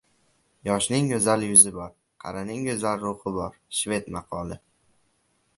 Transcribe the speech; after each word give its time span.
Yoshning 0.67 1.09
go‘zal 1.11 1.45
yuzi 1.49 1.73
bor, 1.75 1.93
qarining 2.25 2.65
go‘zal 2.71 3.05
ruhi 3.05 3.35
bor. 3.37 3.63
Shved 3.81 4.11
maqoli 4.17 4.63